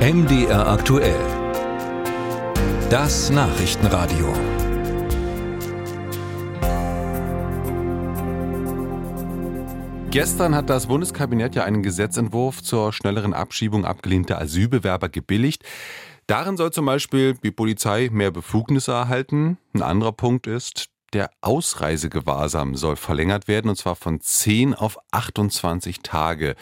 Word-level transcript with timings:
MDR 0.00 0.66
aktuell. 0.66 1.20
Das 2.88 3.28
Nachrichtenradio. 3.28 4.32
Gestern 10.10 10.54
hat 10.54 10.70
das 10.70 10.86
Bundeskabinett 10.86 11.54
ja 11.54 11.64
einen 11.64 11.82
Gesetzentwurf 11.82 12.62
zur 12.62 12.94
schnelleren 12.94 13.34
Abschiebung 13.34 13.84
abgelehnter 13.84 14.40
Asylbewerber 14.40 15.10
gebilligt. 15.10 15.64
Darin 16.26 16.56
soll 16.56 16.72
zum 16.72 16.86
Beispiel 16.86 17.34
die 17.34 17.50
Polizei 17.50 18.08
mehr 18.10 18.30
Befugnisse 18.30 18.92
erhalten. 18.92 19.58
Ein 19.74 19.82
anderer 19.82 20.12
Punkt 20.12 20.46
ist, 20.46 20.86
der 21.12 21.28
Ausreisegewahrsam 21.42 22.74
soll 22.74 22.96
verlängert 22.96 23.48
werden, 23.48 23.68
und 23.68 23.76
zwar 23.76 23.96
von 23.96 24.18
10 24.18 24.72
auf 24.72 24.96
28 25.10 26.00
Tage. 26.00 26.56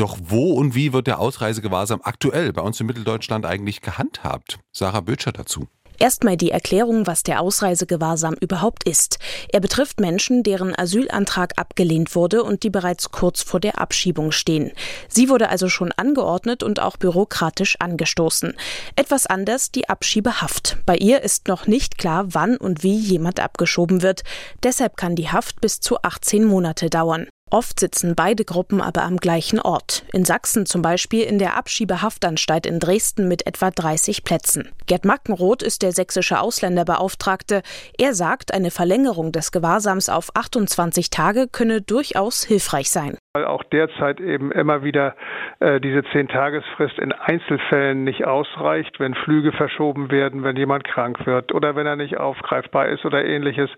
Doch 0.00 0.16
wo 0.18 0.54
und 0.54 0.74
wie 0.74 0.94
wird 0.94 1.08
der 1.08 1.18
Ausreisegewahrsam 1.18 2.00
aktuell 2.02 2.54
bei 2.54 2.62
uns 2.62 2.80
in 2.80 2.86
Mitteldeutschland 2.86 3.44
eigentlich 3.44 3.82
gehandhabt? 3.82 4.58
Sarah 4.72 5.00
Bötscher 5.00 5.30
dazu. 5.30 5.66
Erstmal 5.98 6.38
die 6.38 6.50
Erklärung, 6.50 7.06
was 7.06 7.22
der 7.22 7.42
Ausreisegewahrsam 7.42 8.34
überhaupt 8.40 8.88
ist. 8.88 9.18
Er 9.52 9.60
betrifft 9.60 10.00
Menschen, 10.00 10.42
deren 10.42 10.74
Asylantrag 10.74 11.52
abgelehnt 11.58 12.14
wurde 12.14 12.42
und 12.42 12.62
die 12.62 12.70
bereits 12.70 13.10
kurz 13.10 13.42
vor 13.42 13.60
der 13.60 13.78
Abschiebung 13.78 14.32
stehen. 14.32 14.72
Sie 15.08 15.28
wurde 15.28 15.50
also 15.50 15.68
schon 15.68 15.92
angeordnet 15.92 16.62
und 16.62 16.80
auch 16.80 16.96
bürokratisch 16.96 17.76
angestoßen. 17.78 18.54
Etwas 18.96 19.26
anders 19.26 19.70
die 19.70 19.90
Abschiebehaft. 19.90 20.78
Bei 20.86 20.96
ihr 20.96 21.20
ist 21.20 21.46
noch 21.46 21.66
nicht 21.66 21.98
klar, 21.98 22.24
wann 22.28 22.56
und 22.56 22.82
wie 22.82 22.96
jemand 22.96 23.38
abgeschoben 23.38 24.00
wird. 24.00 24.22
Deshalb 24.62 24.96
kann 24.96 25.14
die 25.14 25.28
Haft 25.28 25.60
bis 25.60 25.80
zu 25.80 26.00
18 26.00 26.46
Monate 26.46 26.88
dauern. 26.88 27.26
Oft 27.50 27.80
sitzen 27.80 28.14
beide 28.14 28.44
Gruppen 28.44 28.80
aber 28.80 29.02
am 29.02 29.16
gleichen 29.16 29.60
Ort. 29.60 30.04
In 30.12 30.24
Sachsen 30.24 30.66
zum 30.66 30.82
Beispiel 30.82 31.24
in 31.24 31.40
der 31.40 31.56
Abschiebehaftanstalt 31.56 32.64
in 32.64 32.78
Dresden 32.78 33.26
mit 33.26 33.46
etwa 33.46 33.72
30 33.72 34.22
Plätzen. 34.22 34.68
Gerd 34.86 35.04
Mackenroth 35.04 35.62
ist 35.64 35.82
der 35.82 35.92
sächsische 35.92 36.40
Ausländerbeauftragte. 36.40 37.62
Er 37.98 38.14
sagt, 38.14 38.54
eine 38.54 38.70
Verlängerung 38.70 39.32
des 39.32 39.50
Gewahrsams 39.50 40.08
auf 40.08 40.30
28 40.34 41.10
Tage 41.10 41.48
könne 41.48 41.82
durchaus 41.82 42.44
hilfreich 42.44 42.90
sein 42.90 43.16
weil 43.32 43.44
auch 43.44 43.62
derzeit 43.62 44.18
eben 44.18 44.50
immer 44.50 44.82
wieder 44.82 45.14
äh, 45.60 45.80
diese 45.80 46.02
Zehn-Tagesfrist 46.12 46.98
in 46.98 47.12
Einzelfällen 47.12 48.02
nicht 48.02 48.26
ausreicht, 48.26 48.98
wenn 48.98 49.14
Flüge 49.14 49.52
verschoben 49.52 50.10
werden, 50.10 50.42
wenn 50.42 50.56
jemand 50.56 50.82
krank 50.82 51.26
wird 51.26 51.54
oder 51.54 51.76
wenn 51.76 51.86
er 51.86 51.94
nicht 51.94 52.16
aufgreifbar 52.16 52.88
ist 52.88 53.04
oder 53.04 53.24
ähnliches. 53.24 53.70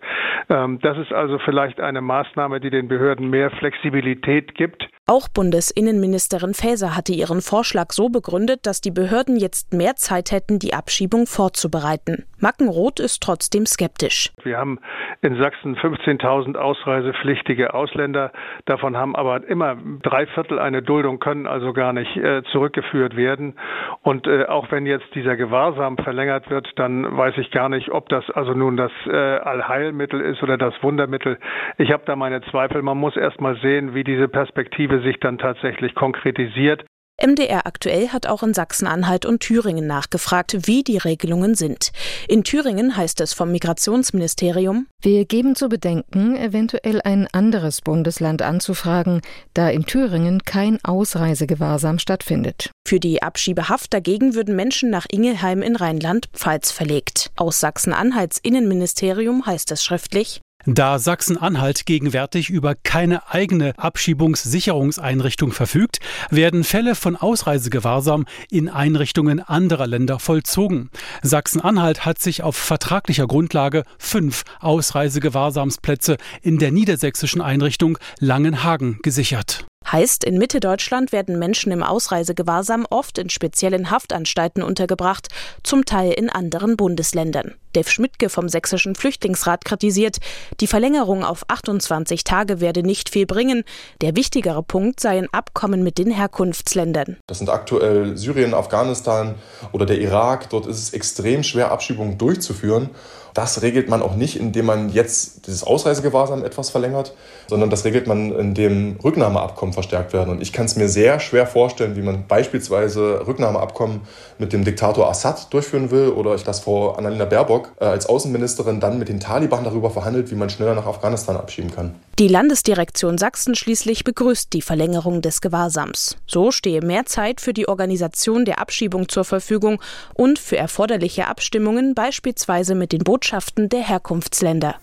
Ähm, 0.48 0.78
das 0.80 0.96
ist 0.96 1.12
also 1.12 1.38
vielleicht 1.38 1.80
eine 1.80 2.00
Maßnahme, 2.00 2.60
die 2.60 2.70
den 2.70 2.88
Behörden 2.88 3.28
mehr 3.28 3.50
Flexibilität 3.50 4.54
gibt. 4.54 4.88
Auch 5.06 5.28
Bundesinnenministerin 5.28 6.54
Faeser 6.54 6.96
hatte 6.96 7.12
ihren 7.12 7.42
Vorschlag 7.42 7.92
so 7.92 8.08
begründet, 8.08 8.60
dass 8.64 8.80
die 8.80 8.90
Behörden 8.90 9.36
jetzt 9.36 9.74
mehr 9.74 9.96
Zeit 9.96 10.32
hätten, 10.32 10.60
die 10.60 10.72
Abschiebung 10.72 11.26
vorzubereiten. 11.26 12.24
Mackenroth 12.42 13.00
ist 13.00 13.22
trotzdem 13.22 13.64
skeptisch. 13.64 14.30
Wir 14.42 14.58
haben 14.58 14.78
in 15.22 15.36
Sachsen 15.36 15.76
15.000 15.76 16.56
ausreisepflichtige 16.56 17.72
Ausländer. 17.72 18.32
Davon 18.66 18.96
haben 18.96 19.16
aber 19.16 19.46
immer 19.48 19.76
drei 20.02 20.26
Viertel 20.26 20.58
eine 20.58 20.82
Duldung, 20.82 21.18
können 21.18 21.46
also 21.46 21.72
gar 21.72 21.92
nicht 21.92 22.16
äh, 22.16 22.42
zurückgeführt 22.52 23.16
werden. 23.16 23.54
Und 24.02 24.26
äh, 24.26 24.44
auch 24.46 24.70
wenn 24.70 24.84
jetzt 24.84 25.14
dieser 25.14 25.36
Gewahrsam 25.36 25.96
verlängert 25.96 26.50
wird, 26.50 26.68
dann 26.76 27.16
weiß 27.16 27.38
ich 27.38 27.50
gar 27.50 27.68
nicht, 27.68 27.90
ob 27.90 28.08
das 28.08 28.28
also 28.30 28.52
nun 28.52 28.76
das 28.76 28.92
äh, 29.06 29.16
Allheilmittel 29.16 30.20
ist 30.20 30.42
oder 30.42 30.58
das 30.58 30.74
Wundermittel. 30.82 31.38
Ich 31.78 31.92
habe 31.92 32.02
da 32.04 32.16
meine 32.16 32.42
Zweifel. 32.50 32.82
Man 32.82 32.98
muss 32.98 33.16
erst 33.16 33.40
mal 33.40 33.56
sehen, 33.62 33.94
wie 33.94 34.04
diese 34.04 34.28
Perspektive 34.28 34.82
Perspektive 34.82 35.00
sich 35.02 35.18
dann 35.20 35.38
tatsächlich 35.38 35.94
konkretisiert. 35.94 36.84
MDR 37.20 37.66
aktuell 37.66 38.08
hat 38.08 38.26
auch 38.26 38.42
in 38.42 38.54
Sachsen-Anhalt 38.54 39.26
und 39.26 39.40
Thüringen 39.40 39.86
nachgefragt, 39.86 40.66
wie 40.66 40.82
die 40.82 40.96
Regelungen 40.96 41.54
sind. 41.54 41.92
In 42.26 42.42
Thüringen 42.42 42.96
heißt 42.96 43.20
es 43.20 43.32
vom 43.32 43.52
Migrationsministerium, 43.52 44.86
wir 45.02 45.24
geben 45.24 45.54
zu 45.54 45.68
bedenken, 45.68 46.36
eventuell 46.36 47.00
ein 47.02 47.28
anderes 47.32 47.80
Bundesland 47.80 48.42
anzufragen, 48.42 49.20
da 49.54 49.68
in 49.68 49.84
Thüringen 49.84 50.42
kein 50.44 50.78
Ausreisegewahrsam 50.84 51.98
stattfindet. 51.98 52.70
Für 52.88 52.98
die 52.98 53.22
Abschiebehaft 53.22 53.92
dagegen 53.92 54.34
würden 54.34 54.56
Menschen 54.56 54.90
nach 54.90 55.06
Ingelheim 55.10 55.62
in 55.62 55.76
Rheinland-Pfalz 55.76 56.72
verlegt. 56.72 57.30
Aus 57.36 57.60
Sachsen-Anhalts 57.60 58.38
Innenministerium 58.42 59.46
heißt 59.46 59.70
es 59.72 59.84
schriftlich, 59.84 60.40
da 60.66 60.98
Sachsen-Anhalt 60.98 61.86
gegenwärtig 61.86 62.50
über 62.50 62.74
keine 62.74 63.30
eigene 63.30 63.78
Abschiebungssicherungseinrichtung 63.78 65.52
verfügt, 65.52 65.98
werden 66.30 66.64
Fälle 66.64 66.94
von 66.94 67.16
Ausreisegewahrsam 67.16 68.26
in 68.50 68.68
Einrichtungen 68.68 69.40
anderer 69.40 69.86
Länder 69.86 70.18
vollzogen. 70.18 70.90
Sachsen-Anhalt 71.22 72.04
hat 72.04 72.18
sich 72.18 72.42
auf 72.42 72.56
vertraglicher 72.56 73.26
Grundlage 73.26 73.84
fünf 73.98 74.44
Ausreisegewahrsamsplätze 74.60 76.16
in 76.42 76.58
der 76.58 76.70
niedersächsischen 76.70 77.40
Einrichtung 77.40 77.98
Langenhagen 78.18 78.98
gesichert. 79.02 79.66
Heißt, 79.92 80.24
in 80.24 80.38
Mitteldeutschland 80.38 81.12
werden 81.12 81.38
Menschen 81.38 81.70
im 81.70 81.82
Ausreisegewahrsam 81.82 82.86
oft 82.88 83.18
in 83.18 83.28
speziellen 83.28 83.90
Haftanstalten 83.90 84.62
untergebracht, 84.62 85.28
zum 85.62 85.84
Teil 85.84 86.12
in 86.12 86.30
anderen 86.30 86.78
Bundesländern. 86.78 87.56
Dev 87.74 87.90
Schmidtke 87.90 88.30
vom 88.30 88.48
Sächsischen 88.48 88.94
Flüchtlingsrat 88.94 89.66
kritisiert, 89.66 90.16
die 90.60 90.66
Verlängerung 90.66 91.24
auf 91.24 91.44
28 91.48 92.24
Tage 92.24 92.60
werde 92.60 92.82
nicht 92.82 93.10
viel 93.10 93.26
bringen. 93.26 93.64
Der 94.00 94.16
wichtigere 94.16 94.62
Punkt 94.62 94.98
sei 94.98 95.18
ein 95.18 95.28
Abkommen 95.32 95.82
mit 95.82 95.98
den 95.98 96.10
Herkunftsländern. 96.10 97.18
Das 97.26 97.38
sind 97.38 97.50
aktuell 97.50 98.16
Syrien, 98.16 98.54
Afghanistan 98.54 99.34
oder 99.72 99.84
der 99.84 100.00
Irak. 100.00 100.48
Dort 100.48 100.66
ist 100.66 100.78
es 100.78 100.92
extrem 100.94 101.42
schwer, 101.42 101.70
Abschiebungen 101.70 102.16
durchzuführen. 102.16 102.90
Das 103.34 103.62
regelt 103.62 103.88
man 103.88 104.02
auch 104.02 104.14
nicht, 104.14 104.38
indem 104.38 104.66
man 104.66 104.90
jetzt 104.90 105.46
dieses 105.46 105.64
Ausreisegewahrsam 105.64 106.44
etwas 106.44 106.70
verlängert, 106.70 107.14
sondern 107.48 107.70
das 107.70 107.84
regelt 107.84 108.06
man, 108.06 108.32
indem 108.32 108.96
Rücknahmeabkommen 109.02 109.72
verstärkt 109.72 110.12
werden. 110.12 110.30
Und 110.30 110.42
ich 110.42 110.52
kann 110.52 110.66
es 110.66 110.76
mir 110.76 110.88
sehr 110.88 111.18
schwer 111.20 111.46
vorstellen, 111.46 111.96
wie 111.96 112.02
man 112.02 112.26
beispielsweise 112.26 113.26
Rücknahmeabkommen 113.26 114.02
mit 114.38 114.52
dem 114.52 114.64
Diktator 114.64 115.08
Assad 115.08 115.52
durchführen 115.52 115.90
will 115.90 116.08
oder 116.08 116.36
dass 116.36 116.60
Frau 116.60 116.92
Annalena 116.92 117.24
Baerbock 117.24 117.72
äh, 117.80 117.84
als 117.84 118.06
Außenministerin 118.06 118.80
dann 118.80 118.98
mit 118.98 119.08
den 119.08 119.20
Taliban 119.20 119.64
darüber 119.64 119.90
verhandelt, 119.90 120.30
wie 120.30 120.34
man 120.34 120.50
schneller 120.50 120.74
nach 120.74 120.86
Afghanistan 120.86 121.36
abschieben 121.36 121.70
kann. 121.74 121.94
Die 122.18 122.28
Landesdirektion 122.28 123.16
Sachsen 123.16 123.54
schließlich 123.54 124.04
begrüßt 124.04 124.52
die 124.52 124.60
Verlängerung 124.60 125.22
des 125.22 125.40
Gewahrsams. 125.40 126.18
So 126.26 126.50
stehe 126.50 126.82
mehr 126.82 127.06
Zeit 127.06 127.40
für 127.40 127.54
die 127.54 127.68
Organisation 127.68 128.44
der 128.44 128.58
Abschiebung 128.58 129.08
zur 129.08 129.24
Verfügung 129.24 129.80
und 130.14 130.38
für 130.38 130.58
erforderliche 130.58 131.26
Abstimmungen 131.26 131.94
beispielsweise 131.94 132.74
mit 132.74 132.92
den 132.92 133.02
Botschaften 133.02 133.70
der 133.70 133.80
Herkunftsländer. 133.80 134.76